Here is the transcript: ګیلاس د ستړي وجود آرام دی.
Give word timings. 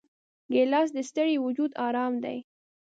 ګیلاس 0.53 0.89
د 0.95 0.99
ستړي 1.09 1.35
وجود 1.45 1.71
آرام 1.87 2.13
دی. 2.23 2.37